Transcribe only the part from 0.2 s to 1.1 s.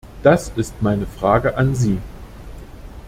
Das ist meine